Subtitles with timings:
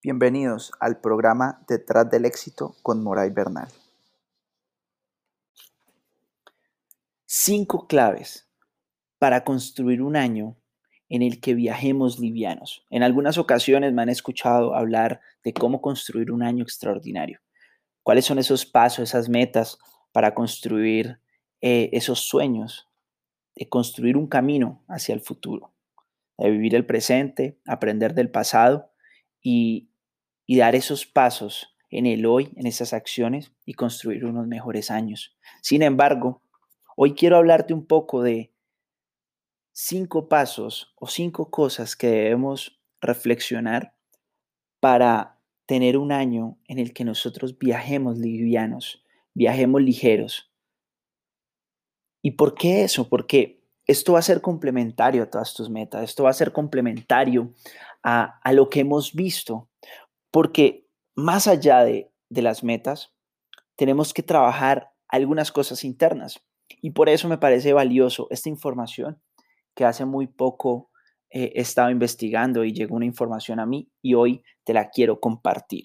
[0.00, 3.66] Bienvenidos al programa Detrás del éxito con Moray Bernal.
[7.26, 8.48] Cinco claves
[9.18, 10.56] para construir un año
[11.08, 12.86] en el que viajemos livianos.
[12.90, 17.40] En algunas ocasiones me han escuchado hablar de cómo construir un año extraordinario.
[18.04, 19.78] ¿Cuáles son esos pasos, esas metas
[20.12, 21.18] para construir
[21.60, 22.88] eh, esos sueños,
[23.56, 25.72] de construir un camino hacia el futuro,
[26.38, 28.92] de vivir el presente, aprender del pasado
[29.42, 29.88] y,
[30.48, 35.36] dar esos pasos en el hoy, en esas acciones y construir unos mejores años.
[35.62, 36.42] Sin embargo,
[36.96, 38.52] hoy quiero hablarte un poco de
[39.72, 43.94] cinco pasos o cinco cosas que debemos reflexionar
[44.80, 50.50] para tener un año en el que nosotros viajemos livianos, viajemos ligeros.
[52.22, 53.08] ¿Y por qué eso?
[53.08, 57.54] Porque esto va a ser complementario a todas tus metas, esto va a ser complementario
[58.02, 59.68] a, lo que hemos visto,
[60.30, 63.12] porque más allá de, de las metas,
[63.76, 66.40] tenemos que trabajar algunas cosas internas.
[66.82, 69.20] Y por eso me parece valioso esta información
[69.74, 70.90] que hace muy poco
[71.30, 75.20] eh, he estado investigando y llegó una información a mí y hoy te la quiero
[75.20, 75.84] compartir.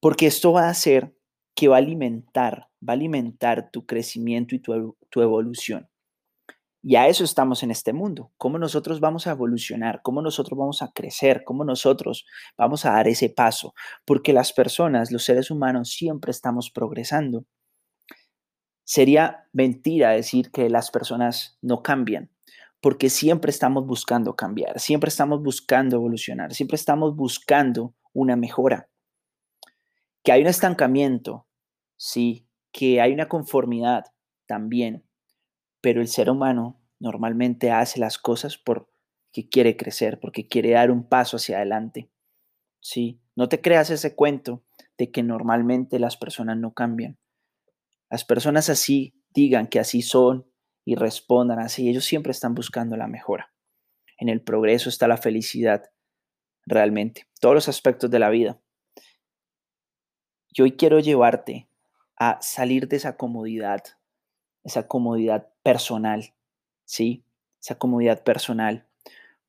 [0.00, 1.14] Porque esto va a hacer
[1.54, 5.88] que va a alimentar, va a alimentar tu crecimiento y tu, tu evolución.
[6.86, 8.30] Y a eso estamos en este mundo.
[8.36, 10.02] ¿Cómo nosotros vamos a evolucionar?
[10.02, 11.42] ¿Cómo nosotros vamos a crecer?
[11.42, 12.26] ¿Cómo nosotros
[12.58, 13.72] vamos a dar ese paso?
[14.04, 17.46] Porque las personas, los seres humanos, siempre estamos progresando.
[18.84, 22.30] Sería mentira decir que las personas no cambian
[22.82, 28.90] porque siempre estamos buscando cambiar, siempre estamos buscando evolucionar, siempre estamos buscando una mejora.
[30.22, 31.46] Que hay un estancamiento,
[31.96, 34.04] sí, que hay una conformidad
[34.44, 35.02] también,
[35.84, 41.06] pero el ser humano normalmente hace las cosas porque quiere crecer, porque quiere dar un
[41.06, 42.08] paso hacia adelante.
[42.80, 44.64] Sí, no te creas ese cuento
[44.96, 47.18] de que normalmente las personas no cambian.
[48.08, 50.50] Las personas así digan que así son
[50.86, 51.90] y respondan así.
[51.90, 53.52] Ellos siempre están buscando la mejora.
[54.16, 55.92] En el progreso está la felicidad,
[56.64, 57.26] realmente.
[57.40, 58.58] Todos los aspectos de la vida.
[60.50, 61.68] Y hoy quiero llevarte
[62.16, 63.82] a salir de esa comodidad,
[64.62, 66.32] esa comodidad personal,
[66.84, 67.24] ¿sí?
[67.60, 68.86] Esa comodidad personal.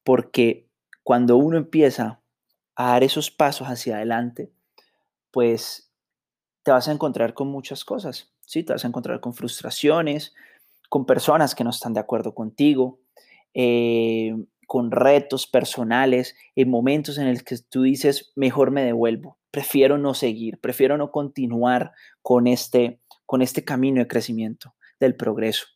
[0.03, 0.67] Porque
[1.03, 2.21] cuando uno empieza
[2.75, 4.51] a dar esos pasos hacia adelante,
[5.29, 5.91] pues
[6.63, 8.63] te vas a encontrar con muchas cosas, ¿sí?
[8.63, 10.33] Te vas a encontrar con frustraciones,
[10.89, 12.99] con personas que no están de acuerdo contigo,
[13.53, 14.33] eh,
[14.65, 20.13] con retos personales, en momentos en los que tú dices, mejor me devuelvo, prefiero no
[20.13, 25.74] seguir, prefiero no continuar con este, con este camino de crecimiento, del progreso.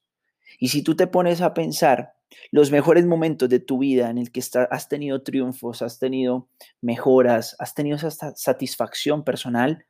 [0.60, 2.14] Y si tú te pones a pensar
[2.52, 6.48] los mejores momentos de tu vida en el que has tenido triunfos, has tenido
[6.82, 9.86] mejoras, has tenido satisfacción personal,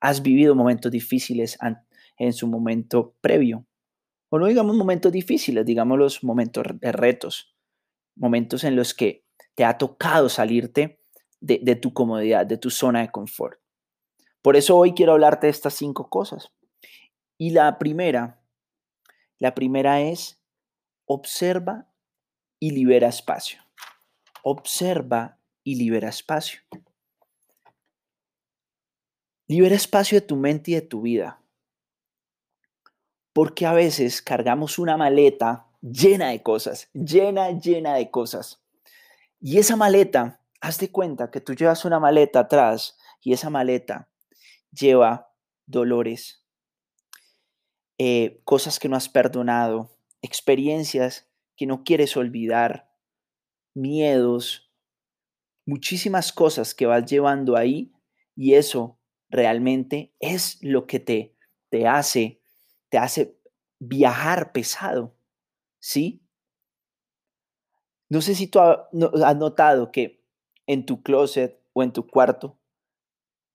[0.00, 1.56] has vivido momentos difíciles
[2.18, 3.66] en su momento previo
[4.34, 7.54] o no digamos momentos difíciles, digamos los momentos de retos,
[8.16, 9.24] momentos en los que
[9.54, 10.98] te ha tocado salirte
[11.40, 13.60] de tu comodidad, de tu zona de confort.
[14.42, 16.50] Por eso hoy quiero hablarte de estas cinco cosas.
[17.38, 18.42] Y la primera,
[19.44, 20.42] la primera es
[21.06, 21.88] observa
[22.58, 23.60] y libera espacio.
[24.42, 26.60] Observa y libera espacio.
[29.46, 31.44] Libera espacio de tu mente y de tu vida
[33.34, 38.62] porque a veces cargamos una maleta llena de cosas, llena, llena de cosas.
[39.40, 44.08] Y esa maleta, haz de cuenta que tú llevas una maleta atrás y esa maleta
[44.70, 45.34] lleva
[45.66, 46.43] dolores,
[47.98, 49.90] eh, cosas que no has perdonado,
[50.22, 52.90] experiencias que no quieres olvidar,
[53.74, 54.70] miedos,
[55.66, 57.92] muchísimas cosas que vas llevando ahí
[58.36, 61.36] y eso realmente es lo que te,
[61.70, 62.40] te hace
[62.94, 63.36] te hace
[63.80, 65.16] viajar pesado,
[65.80, 66.22] ¿sí?
[68.08, 70.24] No sé si tú has notado que
[70.68, 72.56] en tu closet o en tu cuarto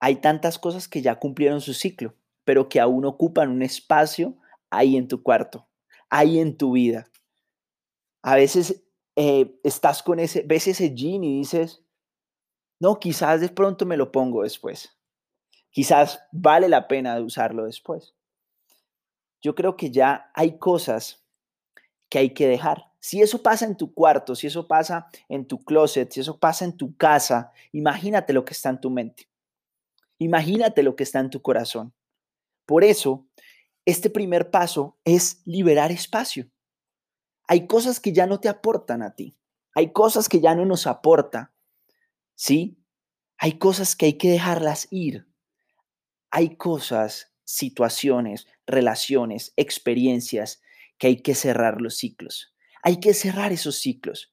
[0.02, 2.16] hay tantas cosas que ya cumplieron su ciclo,
[2.50, 4.36] pero que aún ocupan un espacio
[4.72, 5.70] ahí en tu cuarto,
[6.10, 7.06] ahí en tu vida.
[8.24, 8.84] A veces
[9.16, 11.86] eh, estás con ese, ves ese jean y dices,
[12.80, 14.98] no, quizás de pronto me lo pongo después.
[15.70, 18.16] Quizás vale la pena usarlo después
[19.42, 21.24] yo creo que ya hay cosas
[22.10, 22.92] que hay que dejar.
[23.00, 26.66] Si eso pasa en tu cuarto, si eso pasa en tu closet, si eso pasa
[26.66, 29.30] en tu casa, imagínate lo que está en tu mente.
[30.18, 31.94] Imagínate lo que está en tu corazón.
[32.70, 33.28] Por eso,
[33.84, 36.52] este primer paso es liberar espacio.
[37.48, 39.36] Hay cosas que ya no te aportan a ti.
[39.74, 41.52] Hay cosas que ya no nos aporta.
[42.36, 42.78] ¿Sí?
[43.40, 45.28] Hay cosas que hay que dejarlas ir.
[46.30, 50.62] Hay cosas, situaciones, relaciones, experiencias
[51.00, 52.54] que hay que cerrar los ciclos.
[52.84, 54.32] Hay que cerrar esos ciclos.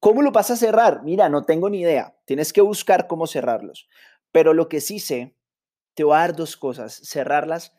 [0.00, 1.02] ¿Cómo lo vas a cerrar?
[1.02, 2.14] Mira, no tengo ni idea.
[2.26, 3.88] Tienes que buscar cómo cerrarlos.
[4.32, 5.34] Pero lo que sí sé,
[5.94, 6.94] te voy a dar dos cosas.
[6.94, 7.74] Cerrarlas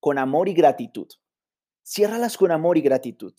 [0.00, 1.08] con amor y gratitud.
[1.84, 3.34] Ciérralas con amor y gratitud.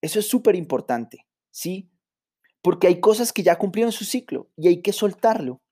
[0.00, 1.90] Eso es súper importante, ¿sí?
[2.62, 5.62] Porque hay cosas que ya cumplieron su ciclo y hay que soltarlo.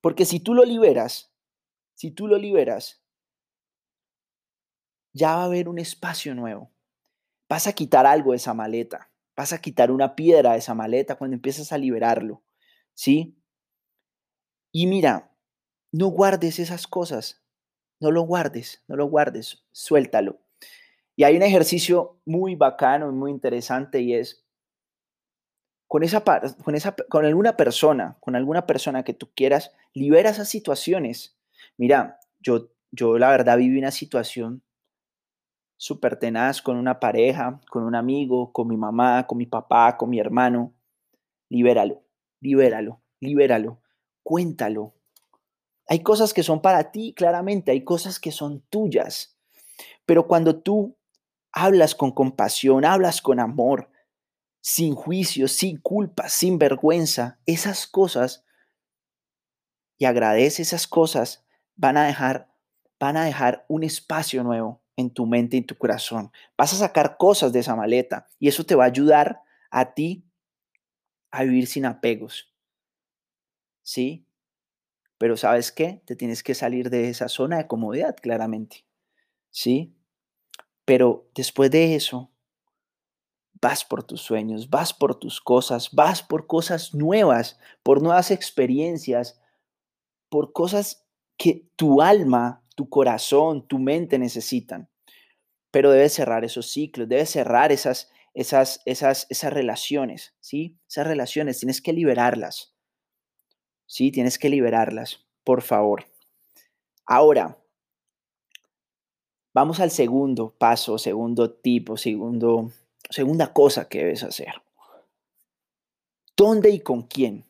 [0.00, 1.32] Porque si tú lo liberas,
[1.94, 3.02] si tú lo liberas,
[5.12, 6.72] ya va a haber un espacio nuevo.
[7.48, 9.10] Vas a quitar algo de esa maleta.
[9.36, 12.42] Vas a quitar una piedra de esa maleta cuando empiezas a liberarlo.
[12.94, 13.38] ¿Sí?
[14.72, 15.33] Y mira,
[15.94, 17.40] no guardes esas cosas.
[18.00, 19.64] No lo guardes, no lo guardes.
[19.70, 20.40] Suéltalo.
[21.14, 24.44] Y hay un ejercicio muy bacano y muy interesante y es
[25.86, 26.24] con esa,
[27.08, 31.38] con alguna persona, con alguna persona que tú quieras, libera esas situaciones.
[31.76, 34.64] Mira, yo, yo la verdad viví una situación
[35.76, 40.10] súper tenaz con una pareja, con un amigo, con mi mamá, con mi papá, con
[40.10, 40.74] mi hermano.
[41.48, 42.02] Libéralo,
[42.40, 43.80] libéralo, libéralo,
[44.24, 44.94] cuéntalo.
[45.86, 49.36] Hay cosas que son para ti, claramente, hay cosas que son tuyas.
[50.06, 50.96] Pero cuando tú
[51.52, 53.90] hablas con compasión, hablas con amor,
[54.60, 58.44] sin juicio, sin culpa, sin vergüenza, esas cosas
[59.98, 61.44] y agradece esas cosas,
[61.76, 62.54] van a dejar
[62.98, 66.32] van a dejar un espacio nuevo en tu mente y en tu corazón.
[66.56, 70.24] Vas a sacar cosas de esa maleta y eso te va a ayudar a ti
[71.30, 72.50] a vivir sin apegos.
[73.82, 74.23] ¿Sí?
[75.18, 76.02] Pero ¿sabes qué?
[76.04, 78.84] Te tienes que salir de esa zona de comodidad, claramente.
[79.50, 79.94] ¿Sí?
[80.84, 82.30] Pero después de eso,
[83.60, 89.40] vas por tus sueños, vas por tus cosas, vas por cosas nuevas, por nuevas experiencias,
[90.28, 91.06] por cosas
[91.38, 94.90] que tu alma, tu corazón, tu mente necesitan.
[95.70, 100.76] Pero debes cerrar esos ciclos, debes cerrar esas, esas, esas, esas relaciones, ¿sí?
[100.88, 102.73] Esas relaciones, tienes que liberarlas.
[103.86, 106.06] Sí, tienes que liberarlas, por favor.
[107.06, 107.58] Ahora,
[109.52, 112.70] vamos al segundo paso, segundo tipo, segundo
[113.10, 114.54] Segunda cosa que debes hacer.
[116.36, 117.44] ¿Dónde y con quién?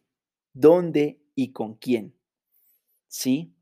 [0.52, 2.14] ¿Dónde y con quién?
[3.08, 3.54] ¿Sí?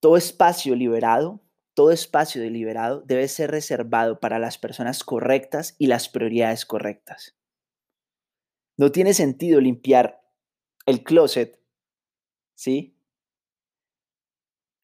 [0.00, 1.40] Todo espacio liberado,
[1.74, 7.36] todo espacio deliberado debe ser reservado para las personas correctas y las prioridades correctas.
[8.76, 10.20] No tiene sentido limpiar
[10.88, 11.60] el closet,
[12.54, 12.96] ¿sí?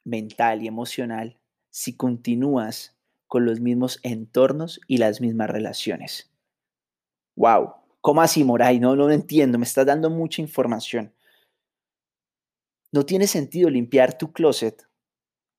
[0.05, 1.41] Mental y emocional
[1.71, 2.95] si continúas
[3.27, 6.31] con los mismos entornos y las mismas relaciones.
[7.37, 7.77] ¡Wow!
[8.03, 8.81] ¿Cómo así, Moray?
[8.81, 11.15] No, no lo entiendo, me estás dando mucha información.
[12.93, 14.87] No tiene sentido limpiar tu closet,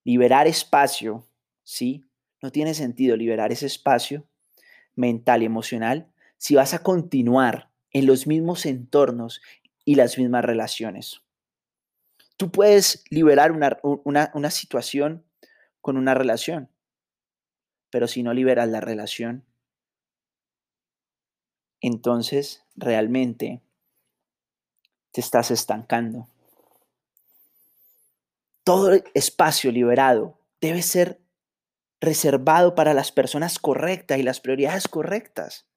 [0.04, 1.28] liberar espacio,
[1.64, 2.06] ¿sí?
[2.44, 4.28] No tiene sentido liberar ese espacio
[4.94, 9.42] mental y emocional si vas a continuar en los mismos entornos
[9.86, 11.22] y las mismas relaciones.
[12.38, 15.24] Tú puedes liberar una, una, una situación
[15.80, 16.70] con una relación,
[17.92, 19.46] pero si no liberas la relación,
[21.80, 23.62] entonces realmente
[25.12, 26.28] te estás estancando.
[28.64, 31.22] Todo espacio liberado debe ser
[32.02, 35.68] reservado para las personas correctas y las prioridades correctas.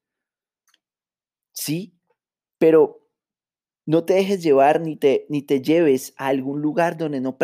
[1.52, 1.94] Sí,
[2.58, 3.07] pero
[3.88, 7.38] no te dejes llevar ni te, ni te lleves a algún lugar donde no,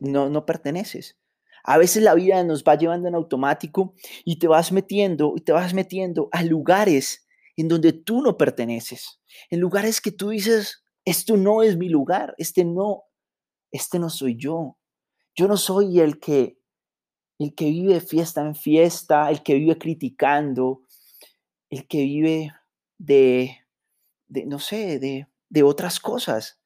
[0.00, 1.18] no, no perteneces.
[1.62, 5.52] A veces la vida nos va llevando en automático y te vas metiendo y te
[5.52, 11.36] vas metiendo a lugares en donde tú no perteneces, en lugares que tú dices, esto
[11.36, 13.02] no es mi lugar, este no,
[13.70, 14.78] este no soy yo.
[15.36, 16.56] Yo no soy el que
[17.38, 20.80] el que vive fiesta en fiesta, el que vive criticando,
[21.68, 22.52] el que vive
[22.96, 23.58] de,
[24.28, 26.60] de no sé, de, de otras cosas.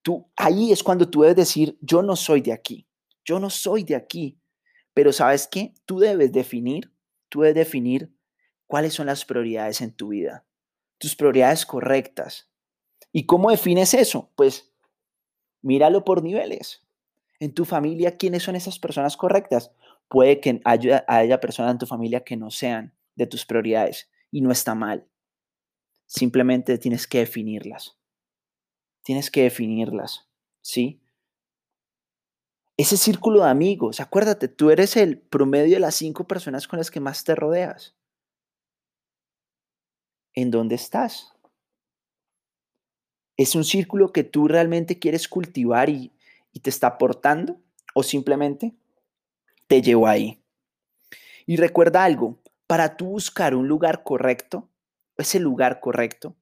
[0.00, 2.88] Tú, ahí es cuando tú debes decir, yo no soy de aquí.
[3.22, 4.40] Yo no soy de aquí.
[4.94, 5.74] Pero sabes qué?
[5.84, 6.90] Tú debes definir,
[7.28, 8.16] tú debes definir
[8.66, 10.46] cuáles son las prioridades en tu vida,
[10.96, 12.50] tus prioridades correctas.
[13.12, 14.32] ¿Y cómo defines eso?
[14.36, 14.72] Pues
[15.60, 16.82] míralo por niveles.
[17.40, 19.70] En tu familia, ¿quiénes son esas personas correctas?
[20.08, 24.40] Puede que haya, haya personas en tu familia que no sean de tus prioridades y
[24.40, 25.06] no está mal.
[26.06, 27.98] Simplemente tienes que definirlas.
[29.04, 30.28] Tienes que definirlas,
[30.60, 31.00] ¿sí?
[32.76, 36.90] ese círculo de amigos, acuérdate, tú eres el promedio de las cinco personas con las
[36.90, 37.94] que más te rodeas.
[40.34, 41.32] ¿En dónde estás?
[43.36, 46.12] ¿Es un círculo que tú realmente quieres cultivar y,
[46.62, 47.60] te está aportando?
[47.94, 48.74] ¿O simplemente
[49.68, 50.42] te llevó ahí?
[51.46, 54.68] Y recuerda algo, para tú buscar un lugar correcto,
[55.16, 56.34] ese lugar correcto,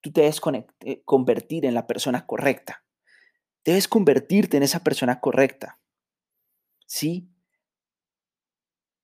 [0.00, 0.40] tú te debes
[0.80, 2.84] eh, convertir en la persona correcta.
[3.64, 5.78] Debes convertirte en esa persona correcta.
[6.86, 7.28] ¿Sí?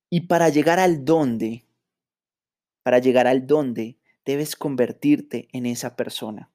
[0.09, 1.65] Y para llegar al dónde,
[2.83, 6.51] para llegar al dónde, debes convertirte en esa persona.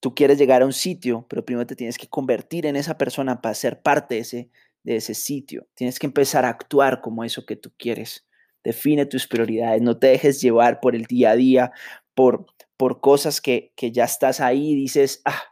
[0.00, 3.40] Tú quieres llegar a un sitio, pero primero te tienes que convertir en esa persona
[3.40, 4.50] para ser parte de ese,
[4.84, 5.66] de ese sitio.
[5.74, 8.27] Tienes que empezar a actuar como eso que tú quieres.
[8.64, 11.72] Define tus prioridades, no te dejes llevar por el día a día,
[12.14, 12.46] por,
[12.76, 15.42] por cosas que, que ya estás ahí dices, ah,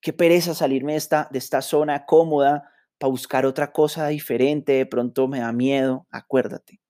[0.00, 4.86] qué pereza salirme de esta, de esta zona cómoda para buscar otra cosa diferente, de
[4.86, 6.06] pronto me da miedo.
[6.10, 6.80] Acuérdate,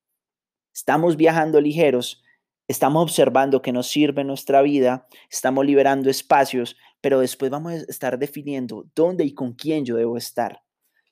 [0.74, 2.22] estamos viajando ligeros,
[2.66, 8.18] estamos observando que nos sirve nuestra vida, estamos liberando espacios, pero después vamos a estar
[8.18, 10.62] definiendo dónde y con quién yo debo estar.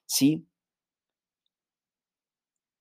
[0.07, 0.47] ¿Sí?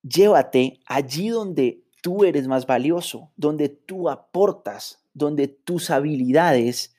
[0.07, 6.95] Llévate allí donde tú eres más valioso, donde tú aportas, donde tus habilidades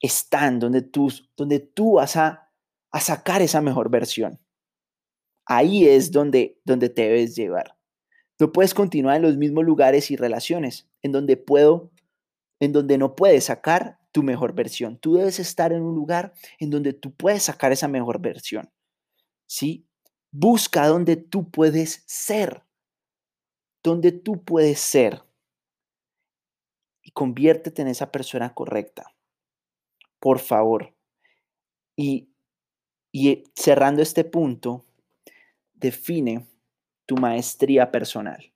[0.00, 2.50] están, donde tú, donde tú vas a,
[2.90, 4.40] a sacar esa mejor versión.
[5.46, 7.76] Ahí es donde, donde te debes llevar.
[8.38, 11.90] No puedes continuar en los mismos lugares y relaciones en donde puedo,
[12.60, 14.98] en donde no puedes sacar tu mejor versión.
[14.98, 18.70] Tú debes estar en un lugar en donde tú puedes sacar esa mejor versión.
[19.46, 19.87] ¿Sí?
[20.30, 22.62] Busca donde tú puedes ser.
[23.82, 25.22] Donde tú puedes ser.
[27.02, 29.14] Y conviértete en esa persona correcta.
[30.20, 30.94] Por favor.
[31.96, 32.28] Y,
[33.12, 34.84] y cerrando este punto,
[35.74, 36.46] define
[37.06, 38.52] tu maestría personal.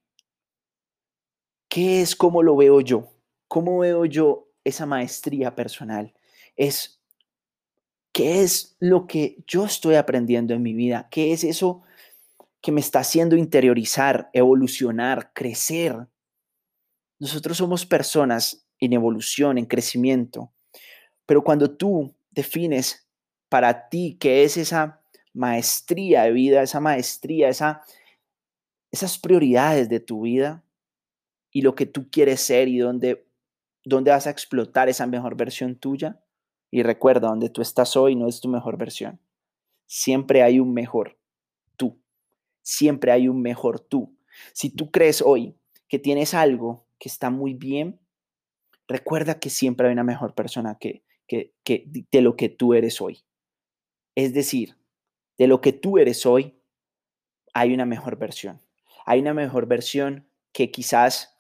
[1.69, 3.09] ¿Qué es cómo lo veo yo?
[3.49, 6.12] ¿Cómo veo yo esa maestría personal?
[6.55, 7.02] Es
[8.12, 11.83] qué es lo que yo estoy aprendiendo en mi vida, qué es eso
[12.61, 16.07] que me está haciendo interiorizar, evolucionar, crecer.
[17.19, 20.52] Nosotros somos personas en evolución, en crecimiento,
[21.26, 23.07] pero cuando tú defines
[23.49, 25.02] para ti qué es esa
[25.33, 27.83] maestría de vida, esa maestría, esa,
[28.90, 30.62] esas prioridades de tu vida
[31.50, 33.26] y lo que tú quieres ser y dónde,
[33.85, 36.21] dónde vas a explotar esa mejor versión tuya.
[36.73, 39.21] Y recuerda, donde tú estás hoy no es tu mejor versión.
[39.87, 41.19] Siempre hay un mejor
[41.76, 42.00] tú.
[42.62, 44.17] Siempre hay un mejor tú.
[44.55, 45.55] Si tú crees hoy
[45.87, 48.00] que tienes algo que está muy bien,
[48.88, 53.02] recuerda que siempre hay una mejor persona que, que, que de lo que tú eres
[53.02, 53.23] hoy.
[54.14, 54.79] Es decir,
[55.37, 56.57] de lo que tú eres hoy,
[57.52, 58.62] hay una mejor versión.
[59.05, 61.38] Hay una mejor versión que quizás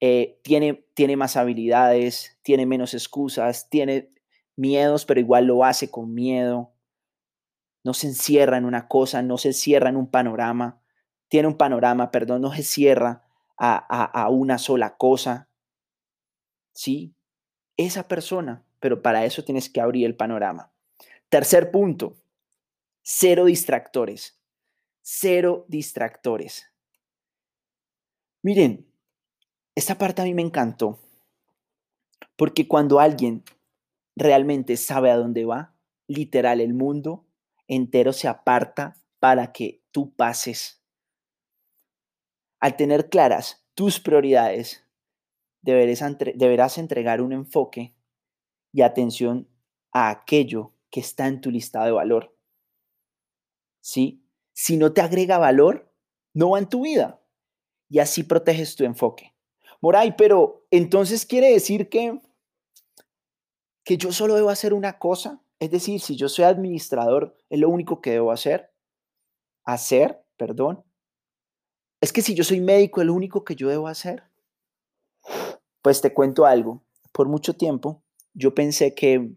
[0.00, 4.10] eh, tiene, tiene más habilidades, tiene menos excusas, tiene
[4.56, 6.72] miedos, pero igual lo hace con miedo.
[7.82, 10.80] No se encierra en una cosa, no se cierra en un panorama.
[11.28, 13.24] Tiene un panorama, perdón, no se cierra
[13.56, 15.48] a, a una sola cosa.
[16.72, 17.14] Sí,
[17.76, 20.72] esa persona, pero para eso tienes que abrir el panorama.
[21.28, 22.16] Tercer punto,
[23.06, 24.40] Cero distractores.
[25.02, 26.72] Cero distractores.
[28.40, 28.90] Miren,
[29.74, 30.98] esta parte a mí me encantó.
[32.36, 33.44] Porque cuando alguien
[34.16, 35.74] realmente sabe a dónde va,
[36.06, 37.26] literal, el mundo
[37.66, 40.82] entero se aparta para que tú pases.
[42.60, 44.84] Al tener claras tus prioridades,
[45.62, 47.94] deberás, entregar un enfoque
[48.72, 49.48] y atención
[49.92, 52.36] a aquello que está en tu listado de valor.
[53.80, 54.24] ¿sí?
[54.52, 55.92] Si no te agrega valor,
[56.32, 57.20] no va en tu vida.
[57.88, 59.34] Y así proteges tu enfoque.
[59.80, 62.20] Moray, pero entonces quiere decir que,
[63.84, 65.40] que yo solo debo hacer una cosa.
[65.60, 68.72] Es decir, si yo soy administrador, es lo único que debo hacer.
[69.64, 70.84] Hacer, perdón.
[72.00, 74.24] Es que si yo soy médico, es lo único que yo debo hacer.
[75.82, 76.84] Pues te cuento algo.
[77.12, 78.02] Por mucho tiempo
[78.34, 79.30] yo pensé que,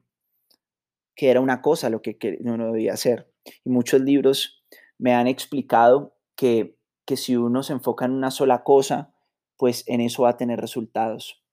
[1.16, 3.32] que era una cosa lo que, uno debía hacer.
[3.63, 4.63] Y muchos libros
[4.98, 9.13] me han explicado que, que si uno se enfoca en una sola cosa,
[9.56, 11.44] pues en eso va a tener resultados.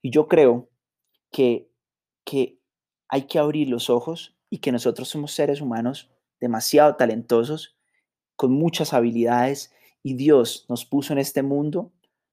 [0.00, 0.70] Y yo creo
[1.30, 1.71] que,
[2.24, 2.58] que
[3.08, 6.10] hay que abrir los ojos y que nosotros somos seres humanos
[6.40, 7.76] demasiado talentosos,
[8.36, 11.92] con muchas habilidades, y Dios nos puso en este mundo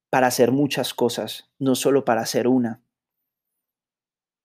[0.10, 2.81] para hacer muchas cosas, no solo para hacer una.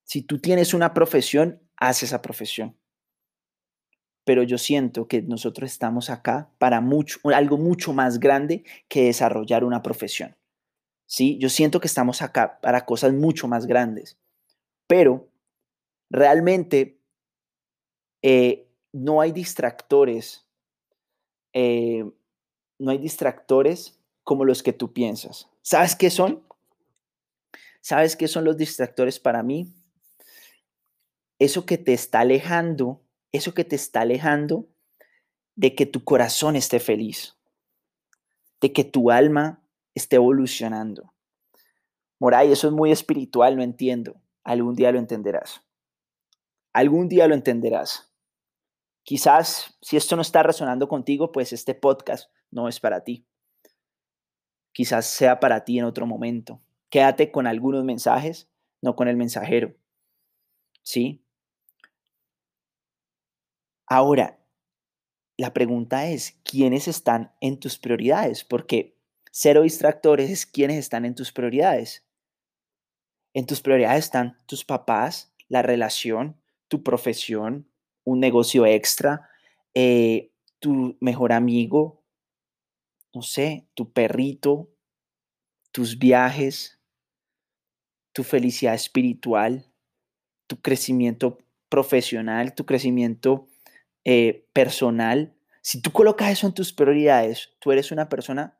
[0.05, 2.77] Si tú tienes una profesión, haz esa profesión
[4.25, 9.65] pero yo siento que nosotros estamos acá para mucho, algo mucho más grande que desarrollar
[9.65, 10.37] una profesión.
[11.07, 11.39] ¿Sí?
[11.39, 14.19] Yo siento que estamos acá para cosas mucho más grandes.
[14.87, 15.29] pero
[16.15, 17.01] realmente
[18.23, 20.47] eh, no hay distractores,
[21.53, 22.05] eh,
[22.79, 25.49] no hay distractores como los que tú piensas.
[25.63, 26.45] ¿Sabes qué son?
[27.81, 29.75] ¿Sabes qué son los distractores para mí?
[31.41, 33.03] Eso que te está alejando,
[33.33, 34.69] eso que te está alejando
[35.57, 37.37] de que tu corazón esté feliz,
[38.61, 41.13] de que tu alma esté evolucionando.
[42.21, 44.15] Moray, eso es muy espiritual, no entiendo.
[44.45, 45.64] Algún día lo entenderás.
[46.75, 48.13] Algún día lo entenderás.
[49.05, 53.29] Quizás si esto no está resonando contigo, pues este podcast no es para ti.
[54.73, 56.61] Quizás sea para ti en otro momento.
[56.91, 58.51] Quédate con algunos mensajes,
[58.83, 59.77] no con el mensajero.
[60.83, 61.25] ¿Sí?
[63.87, 64.41] Ahora,
[65.37, 68.43] la pregunta es, ¿quiénes están en tus prioridades?
[68.43, 68.99] Porque
[69.31, 72.05] cero distractores es quiénes están en tus prioridades.
[73.33, 76.41] En tus prioridades están tus papás, la relación,
[76.75, 77.69] tu profesión,
[78.03, 79.31] un negocio extra,
[79.75, 82.03] eh, tu mejor amigo,
[83.15, 84.69] no sé, tu perrito,
[85.71, 86.81] tus viajes,
[88.13, 89.71] tu felicidad espiritual,
[90.49, 91.39] tu crecimiento
[91.69, 93.47] profesional, tu crecimiento
[94.05, 95.33] eh, personal.
[95.63, 98.59] Si tú colocas eso en tus prioridades, tú eres una persona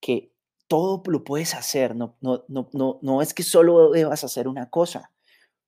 [0.00, 0.32] que
[0.66, 4.68] todo lo puedes hacer, no, no, no, no, no es que solo debas hacer una
[4.68, 5.13] cosa.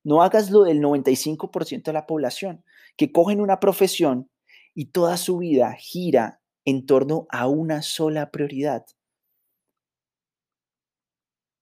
[0.07, 2.63] No hagas lo del 95% de la población,
[2.95, 4.29] que cogen una profesión
[4.73, 8.85] y toda su vida gira en torno a una sola prioridad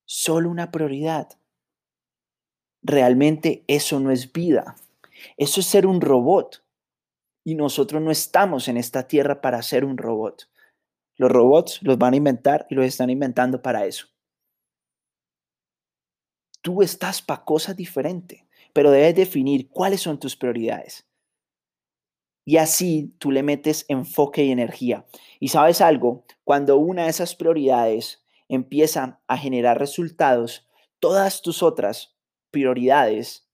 [0.05, 1.27] solo una prioridad.
[2.81, 4.75] Realmente eso no es vida.
[5.37, 6.63] Eso es ser un robot.
[7.43, 10.49] Y nosotros no estamos en esta tierra para ser un robot.
[11.17, 14.07] Los robots los van a inventar y los están inventando para eso.
[16.65, 18.41] Tú estás para cosas diferentes,
[18.73, 21.07] pero debes definir cuáles son tus prioridades.
[22.43, 25.05] Y así tú le metes enfoque y energía.
[25.39, 30.67] Y sabes algo, cuando una de esas prioridades empieza a generar resultados,
[30.99, 32.17] todas tus otras
[32.49, 33.47] prioridades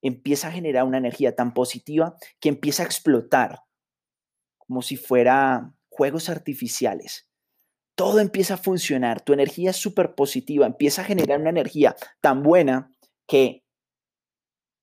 [0.00, 3.64] empieza a generar una energía tan positiva que empieza a explotar
[4.58, 7.28] como si fuera juegos artificiales.
[7.94, 12.42] Todo empieza a funcionar, tu energía es súper positiva, empieza a generar una energía tan
[12.42, 12.90] buena
[13.26, 13.64] que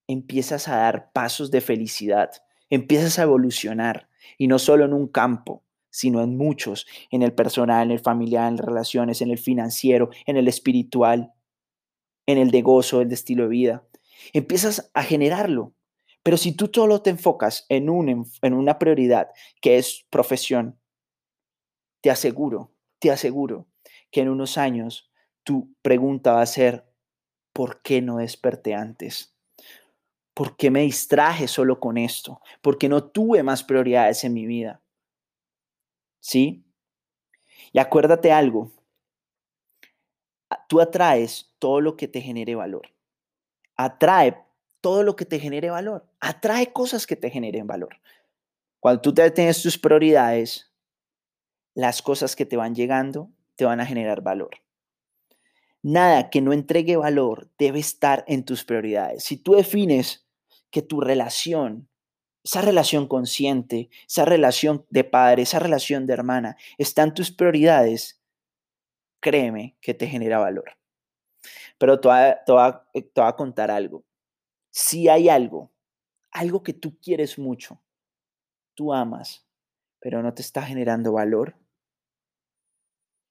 [0.08, 2.32] empiezas a dar pasos de felicidad,
[2.70, 7.88] empiezas a evolucionar y no solo en un campo, sino en muchos, en el personal,
[7.88, 11.34] en el familiar, en relaciones, en el financiero, en el espiritual,
[12.26, 13.88] en el de gozo, el de estilo de vida.
[14.34, 15.74] Empiezas a generarlo.
[16.24, 17.90] Pero si tú solo te enfocas en,
[18.42, 20.80] en una prioridad que es profesión,
[22.02, 23.68] te aseguro, te aseguro
[24.12, 25.12] que en unos años
[25.44, 26.86] tu pregunta va a ser,
[27.52, 29.36] ¿por qué no desperté antes?
[30.34, 32.40] ¿Por qué me distraje solo con esto?
[32.62, 34.82] ¿Por qué no tuve más prioridades en mi vida?
[36.22, 36.64] ¿sí?
[37.74, 38.72] Y acuérdate algo,
[40.70, 42.94] tú atraes todo lo que te genere valor.
[43.76, 44.38] Atrae
[44.80, 46.08] todo lo que te genere valor.
[46.20, 48.00] Atrae cosas que te generen valor.
[48.80, 50.71] Cuando tú tienes tus prioridades,
[51.74, 54.52] las cosas que te van llegando te van a generar valor.
[55.84, 59.24] Nada que no entregue valor debe estar en tus prioridades.
[59.24, 60.28] Si tú defines
[60.70, 61.90] que tu relación
[62.44, 68.22] esa relación consciente, esa relación de padre, esa relación de hermana, están tus prioridades,
[69.20, 70.78] créeme que te genera valor.
[71.78, 74.04] Pero te voy, a, eh, te voy a contar algo.
[74.72, 75.72] Si hay algo,
[76.32, 77.82] algo que tú quieres mucho,
[78.74, 79.46] tú amas,
[80.00, 81.56] pero no te está generando valor,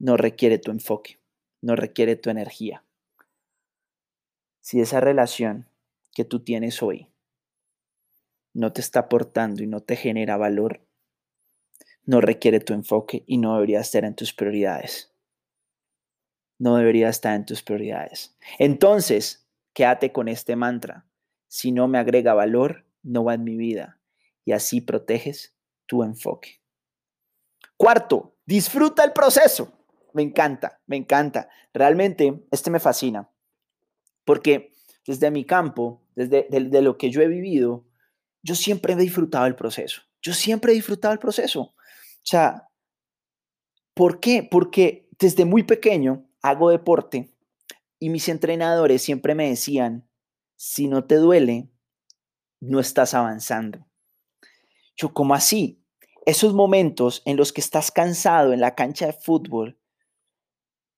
[0.00, 1.20] no requiere tu enfoque,
[1.60, 2.84] no requiere tu energía.
[4.60, 5.68] Si esa relación
[6.12, 7.08] que tú tienes hoy
[8.54, 10.80] no te está aportando y no te genera valor,
[12.04, 15.12] no requiere tu enfoque y no debería estar en tus prioridades.
[16.58, 18.36] No debería estar en tus prioridades.
[18.58, 21.06] Entonces, quédate con este mantra.
[21.46, 24.00] Si no me agrega valor, no va en mi vida.
[24.46, 25.54] Y así proteges
[25.86, 26.60] tu enfoque.
[27.76, 29.79] Cuarto, disfruta el proceso.
[30.12, 31.48] Me encanta, me encanta.
[31.72, 33.30] Realmente, este me fascina.
[34.24, 34.72] Porque
[35.06, 37.86] desde mi campo, desde de lo que yo he vivido,
[38.42, 40.02] yo siempre he disfrutado el proceso.
[40.22, 41.60] Yo siempre he disfrutado el proceso.
[41.62, 41.74] O
[42.22, 42.68] sea,
[43.94, 44.46] ¿por qué?
[44.48, 47.34] Porque desde muy pequeño hago deporte
[47.98, 50.08] y mis entrenadores siempre me decían,
[50.56, 51.70] si no te duele,
[52.60, 53.86] no estás avanzando.
[54.96, 55.82] Yo, ¿cómo así?
[56.26, 59.79] Esos momentos en los que estás cansado en la cancha de fútbol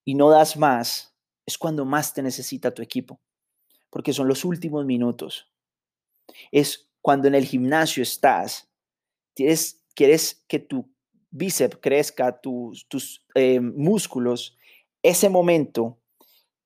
[0.05, 1.15] y no das más,
[1.47, 3.21] es cuando más te necesita tu equipo.
[3.91, 5.53] porque son los últimos minutos.
[6.51, 8.71] Es cuando en el gimnasio estás,
[9.35, 10.91] quieres, quieres que tu
[11.31, 14.57] bíceps crezca, tus, tus eh, músculos,
[15.03, 16.01] ese momento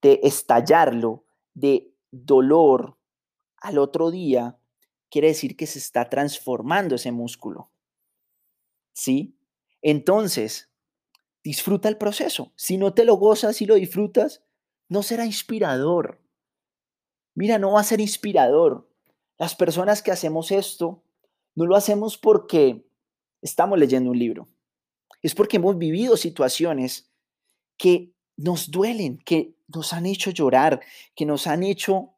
[0.03, 2.97] de estallarlo, de dolor
[3.57, 4.59] al otro día,
[5.11, 7.73] quiere decir que se está transformando ese músculo.
[8.93, 9.37] ¿Sí?
[9.83, 10.71] Entonces,
[11.47, 12.53] disfruta el proceso.
[12.57, 14.43] Si no te lo gozas y lo disfrutas,
[14.89, 16.21] no será inspirador.
[17.37, 18.91] Mira, no va a ser inspirador.
[19.39, 21.05] Las personas que hacemos esto,
[21.55, 22.85] no lo hacemos porque
[23.43, 24.49] estamos leyendo un libro.
[25.23, 27.13] Es porque hemos vivido situaciones
[27.77, 30.81] que nos duelen, que nos han hecho llorar,
[31.15, 32.15] que nos han hecho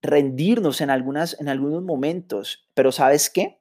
[0.00, 2.68] rendirnos en, algunas, en algunos momentos.
[2.74, 3.60] Pero ¿sabes qué?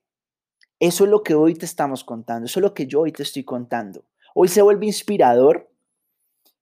[0.79, 3.23] Eso es lo que hoy te estamos contando, eso es lo que yo hoy te
[3.23, 4.05] estoy contando.
[4.39, 5.67] Hoy se vuelve inspirador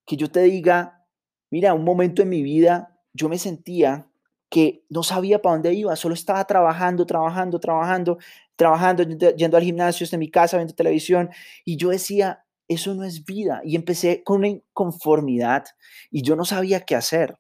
[0.06, 1.06] que yo te diga,
[1.52, 4.08] mira, un momento en mi vida yo me sentía
[4.50, 8.18] que no sabía para dónde iba, solo estaba trabajando, trabajando, trabajando,
[8.56, 11.30] trabajando, yendo al gimnasio, desde mi casa, viendo televisión,
[11.66, 13.60] y yo decía, eso no es vida.
[13.66, 15.66] Y empecé con una inconformidad
[16.10, 17.38] y yo no sabía qué hacer.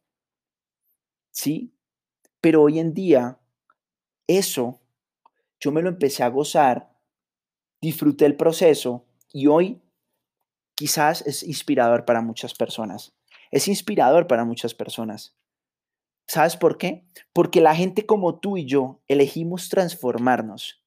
[1.31, 1.73] ¿Sí?
[2.41, 3.39] Pero hoy en día,
[4.27, 4.81] eso,
[5.61, 6.91] yo me lo empecé a gozar,
[7.79, 9.81] disfruté el proceso y hoy
[10.75, 13.13] quizás es inspirador para muchas personas.
[13.51, 15.35] Es inspirador para muchas personas.
[16.27, 17.05] ¿Sabes por qué?
[17.33, 20.83] Porque la gente como tú y yo elegimos transformarnos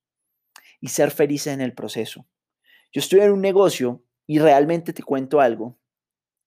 [0.81, 2.27] y ser felices en el proceso.
[2.93, 5.79] Yo estoy en un negocio y realmente te cuento algo.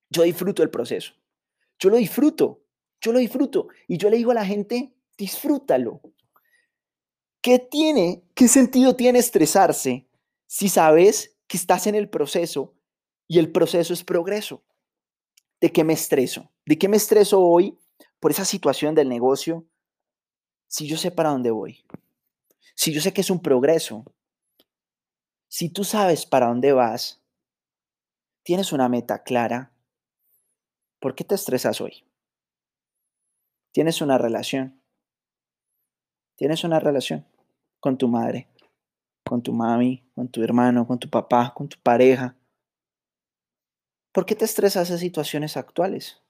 [0.10, 1.14] Yo disfruto el proceso.
[1.80, 2.64] Yo lo disfruto.
[3.00, 3.70] Yo lo disfruto.
[3.88, 6.02] Y yo le digo a la gente, disfrútalo.
[7.42, 10.08] ¿Qué tiene, qué sentido tiene estresarse
[10.46, 12.76] si sabes que estás en el proceso
[13.32, 14.62] y el proceso es progreso?
[15.62, 16.52] ¿De qué me estreso?
[16.66, 17.80] ¿De qué me estreso hoy
[18.20, 19.66] por esa situación del negocio
[20.68, 21.86] si yo sé para dónde voy?
[22.76, 24.04] Si yo sé que es un progreso.
[25.48, 27.22] Si tú sabes para dónde vas,
[28.44, 29.72] tienes una meta clara,
[31.00, 32.04] ¿por qué te estresas hoy?
[33.72, 34.82] Tienes una relación
[36.36, 37.26] Tienes una relación
[37.80, 38.50] con tu madre,
[39.24, 42.36] con tu mami, con tu hermano, con tu papá, con tu pareja.
[44.12, 46.22] ¿Por qué te estresas esas situaciones actuales?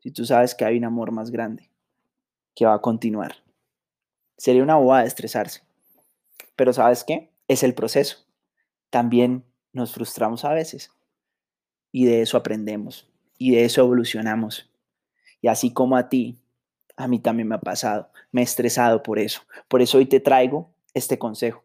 [0.00, 1.70] Si tú sabes que hay un amor más grande
[2.54, 3.36] que va a continuar.
[4.36, 5.62] Sería una bobada estresarse.
[6.56, 7.32] Pero ¿sabes qué?
[7.48, 8.26] Es el proceso.
[8.90, 10.90] También nos frustramos a veces.
[11.92, 13.08] Y de eso aprendemos.
[13.38, 14.70] Y de eso evolucionamos.
[15.40, 16.40] Y así como a ti
[16.96, 18.10] a mí también me ha pasado.
[18.30, 19.42] Me he estresado por eso.
[19.68, 21.64] Por eso hoy te traigo este consejo.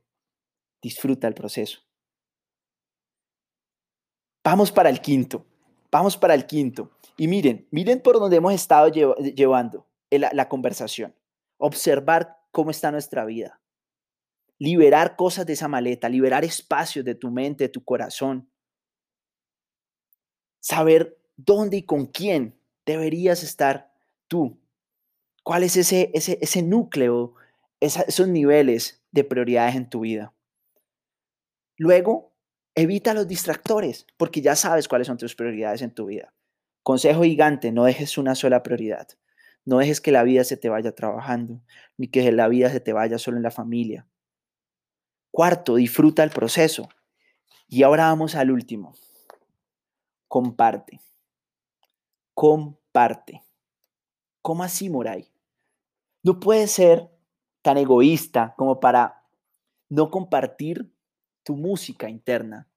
[0.82, 1.80] Disfruta el proceso.
[4.44, 5.46] Vamos para el quinto.
[5.92, 6.92] Vamos para el quinto.
[7.18, 11.16] Y miren, miren por donde hemos estado llevando la, la conversación.
[11.58, 13.60] Observar cómo está nuestra vida.
[14.58, 18.50] Liberar cosas de esa maleta, liberar espacios de tu mente, de tu corazón.
[20.60, 23.94] Saber dónde y con quién deberías estar
[24.28, 24.60] tú
[25.50, 27.34] ¿Cuál es ese, ese, ese núcleo,
[27.80, 30.32] esos niveles de prioridades en tu vida?
[31.76, 32.29] Luego,
[32.80, 36.34] evita los distractores, porque ya sabes cuáles son tus prioridades en tu vida.
[36.84, 39.08] Consejo gigante, no dejes una sola prioridad.
[39.66, 41.62] No dejes que la vida se te vaya trabajando,
[41.98, 44.08] ni que la vida se te vaya solo en la familia.
[45.32, 46.90] Cuarto, disfruta el proceso.
[47.68, 48.96] Y ahora vamos al último.
[50.28, 51.02] Comparte.
[52.34, 53.44] Comparte.
[54.42, 55.30] ¿Cómo así, Moray?
[56.24, 57.10] No puedes ser
[57.62, 59.26] tan egoísta como para
[59.90, 60.92] no compartir
[61.44, 62.69] tu música interna,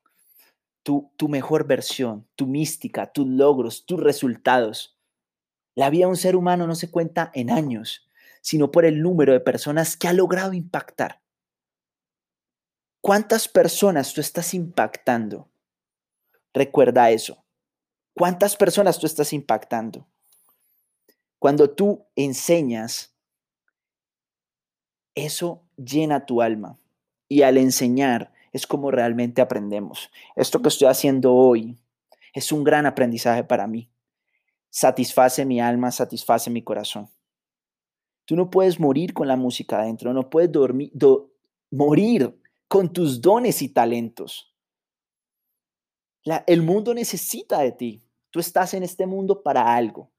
[0.83, 4.99] tu, mejor versión, tu mística, tus logros, tus resultados.
[5.75, 8.09] La vida de un ser humano no se cuenta en años,
[8.41, 11.21] sino por el número de personas que ha logrado impactar.
[13.01, 15.49] ¿Cuántas personas tú estás impactando?
[16.53, 17.45] Recuerda eso.
[18.15, 20.07] ¿Cuántas personas tú estás impactando?
[21.39, 23.13] Cuando tú enseñas
[25.15, 26.79] eso llena tu alma.
[27.29, 30.11] Y al enseñar es como realmente aprendemos.
[30.37, 31.79] Esto que estoy haciendo hoy
[32.35, 33.91] es un gran aprendizaje para mí.
[34.71, 37.09] Satisface mi alma, satisface mi corazón.
[38.25, 40.93] Tú no puedes morir con la música adentro, no puedes dormir,
[41.71, 42.39] morir
[42.69, 44.55] con tus dones y talentos.
[46.47, 48.03] el mundo necesita de ti.
[48.31, 50.11] Tú estás en este mundo para algo.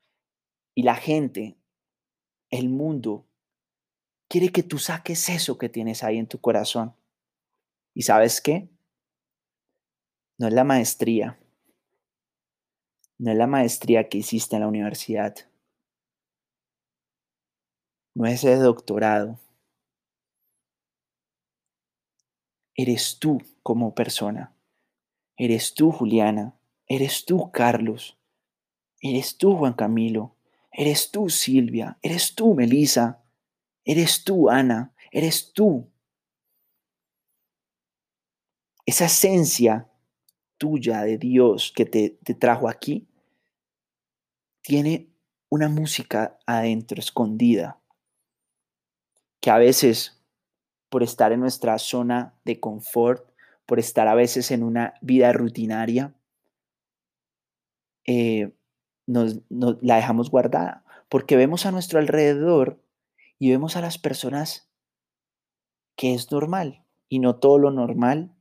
[0.76, 1.58] Y la gente,
[2.50, 3.26] el mundo,
[4.28, 6.96] quiere que tú saques eso que tienes ahí en tu corazón.
[7.94, 8.70] ¿Y sabes qué?
[10.38, 11.40] No es la maestría.
[13.18, 15.36] No es la maestría que hiciste en la universidad.
[18.16, 19.40] no es ese doctorado.
[22.76, 24.56] Eres tú como persona.
[25.38, 26.56] Eres tú, Juliana.
[26.88, 28.18] Eres tú, Carlos.
[29.02, 30.36] Eres tú, Juan Camilo.
[30.72, 31.98] Eres tú, Silvia.
[32.02, 33.24] Eres tú, Melisa.
[33.86, 34.94] Eres tú, Ana.
[35.12, 35.88] Eres tú.
[38.86, 39.90] Esa esencia
[40.58, 43.08] tuya de Dios que te, te trajo aquí
[44.62, 45.10] tiene
[45.50, 47.80] una música adentro, escondida,
[49.40, 50.24] que a veces,
[50.90, 53.30] por estar en nuestra zona de confort,
[53.66, 56.16] por estar a veces en una vida rutinaria,
[58.06, 58.54] eh,
[59.06, 62.82] nos, la dejamos guardada, porque vemos a nuestro alrededor
[63.38, 64.70] y vemos a las personas
[65.96, 68.34] que es normal, y no todo lo normal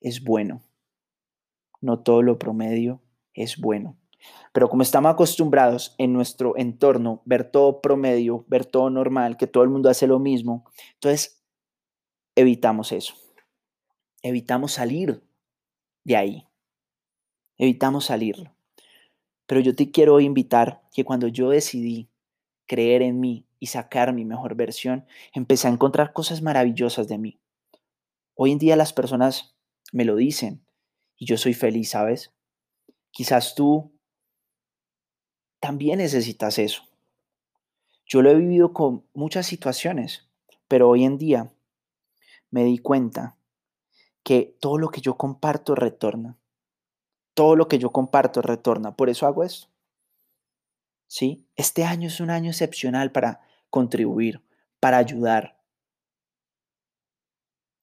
[0.00, 0.62] es bueno,
[1.80, 3.00] no todo lo promedio
[3.34, 3.96] es bueno.
[4.52, 9.62] Pero como estamos acostumbrados en nuestro entorno ver todo promedio, ver todo normal, que todo
[9.62, 11.44] el mundo hace lo mismo, entonces
[12.34, 13.14] evitamos eso.
[14.22, 15.22] Evitamos salir
[16.04, 16.48] de ahí.
[17.56, 18.52] Evitamos salirlo.
[19.46, 22.10] Pero yo te quiero invitar que cuando yo decidí
[22.66, 27.40] creer en mí y sacar mi mejor versión, empecé a encontrar cosas maravillosas de mí.
[28.34, 29.57] Hoy en día las personas
[29.92, 30.64] me lo dicen
[31.16, 32.32] y yo soy feliz, ¿sabes?
[33.10, 33.92] Quizás tú
[35.60, 36.82] también necesitas eso.
[38.06, 40.28] Yo lo he vivido con muchas situaciones,
[40.66, 41.52] pero hoy en día
[42.50, 43.36] me di cuenta
[44.22, 46.38] que todo lo que yo comparto retorna.
[47.34, 48.96] Todo lo que yo comparto retorna.
[48.96, 49.68] Por eso hago esto.
[51.06, 51.46] ¿Sí?
[51.56, 54.42] Este año es un año excepcional para contribuir,
[54.80, 55.58] para ayudar,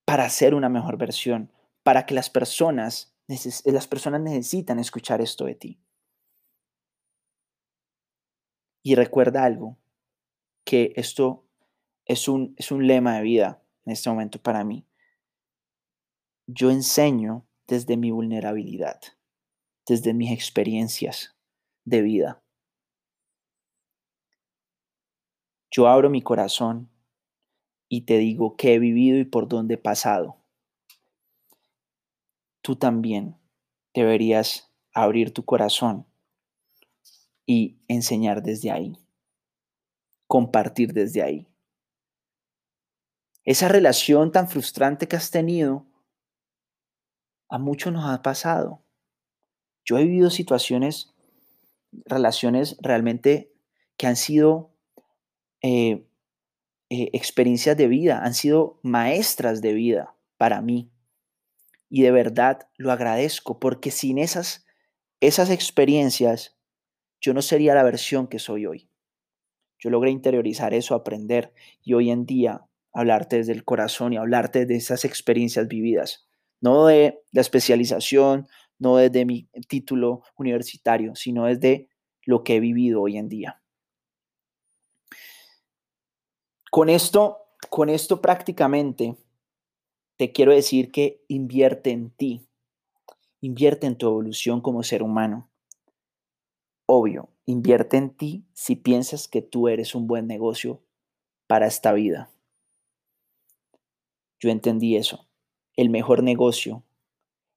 [0.06, 1.52] para hacer una mejor versión,
[1.86, 3.16] para que las personas,
[3.64, 5.80] las personas necesitan escuchar esto de ti.
[8.82, 9.78] Y recuerda algo,
[10.64, 11.46] que esto
[12.06, 14.88] es un, es un lema de vida en este momento para mí.
[16.48, 19.00] Yo enseño desde mi vulnerabilidad,
[19.88, 21.38] desde mis experiencias
[21.84, 22.44] de vida.
[25.70, 26.90] Yo abro mi corazón
[27.88, 30.45] y te digo qué he vivido y por dónde he pasado.
[32.66, 33.40] Tú también
[33.94, 36.08] deberías abrir tu corazón
[37.46, 38.98] y enseñar desde ahí,
[40.26, 41.48] compartir desde ahí.
[43.44, 45.86] Esa relación tan frustrante que has tenido,
[47.50, 48.84] a muchos nos ha pasado.
[49.84, 51.14] Yo he vivido situaciones,
[51.92, 53.54] relaciones realmente
[53.96, 54.76] que han sido
[55.62, 56.10] eh,
[56.90, 60.92] eh, experiencias de vida, han sido maestras de vida para mí.
[61.96, 64.66] Y de verdad lo agradezco porque sin esas,
[65.22, 66.58] esas experiencias
[67.22, 68.90] yo no sería la versión que soy hoy.
[69.80, 71.54] Yo logré interiorizar eso, aprender
[71.84, 76.28] y hoy en día hablarte desde el corazón y hablarte de esas experiencias vividas,
[76.60, 78.46] no de la especialización,
[78.78, 81.88] no desde mi título universitario, sino desde
[82.26, 83.62] lo que he vivido hoy en día.
[86.70, 87.38] Con esto,
[87.70, 89.16] con esto prácticamente
[90.18, 92.48] te quiero decir que invierte en ti,
[93.42, 95.50] invierte en tu evolución como ser humano.
[96.86, 100.82] Obvio, invierte en ti si piensas que tú eres un buen negocio
[101.48, 102.30] para esta vida.
[104.40, 105.28] Yo entendí eso.
[105.76, 106.84] El mejor negocio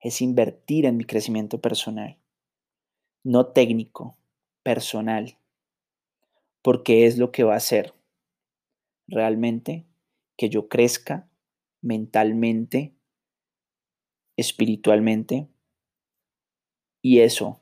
[0.01, 2.19] es invertir en mi crecimiento personal,
[3.23, 4.17] no técnico,
[4.63, 5.39] personal,
[6.63, 7.95] porque es lo que va a hacer
[9.07, 9.87] realmente
[10.37, 11.28] que yo crezca
[11.81, 12.95] mentalmente,
[14.37, 15.49] espiritualmente,
[17.03, 17.61] y eso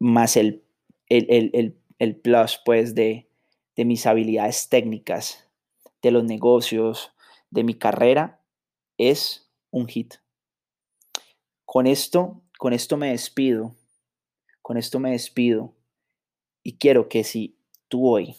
[0.00, 0.64] más el,
[1.08, 3.28] el, plus pues de,
[3.76, 5.48] de mis habilidades técnicas,
[6.02, 7.12] de los negocios,
[7.50, 8.42] de mi carrera,
[8.98, 10.14] es un hit.
[11.64, 13.74] Con esto, con esto me despido,
[14.62, 15.74] con esto me despido
[16.62, 17.56] y quiero que si
[17.88, 18.36] tú hoy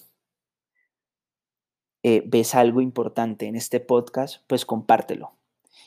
[2.08, 5.40] eh, ves algo importante en este podcast, pues compártelo.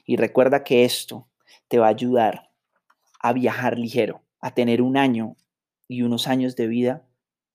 [0.04, 1.28] Y recuerda que esto
[1.68, 2.50] te va a ayudar
[3.20, 5.36] a viajar ligero, a tener un año
[5.86, 7.06] y unos años de vida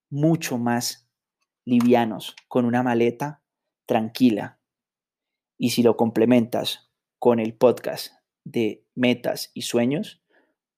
[0.09, 1.09] mucho más
[1.65, 3.41] livianos, con una maleta
[3.85, 4.61] tranquila.
[5.57, 8.13] Y si lo complementas con el podcast
[8.45, 10.23] de metas y sueños,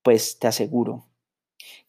[0.01, 1.05] pues te aseguro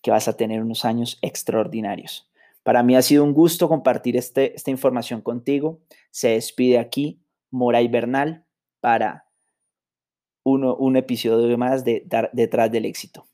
[0.02, 2.30] que vas a tener unos años extraordinarios.
[2.66, 5.82] Para mí ha sido un gusto compartir este, esta información contigo.
[6.10, 8.44] Se despide aquí Moray Bernal
[8.80, 9.26] para
[10.42, 13.25] un episodio más de Detrás del Éxito.